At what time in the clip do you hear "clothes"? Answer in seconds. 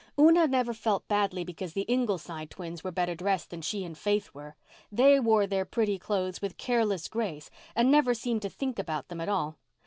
5.99-6.41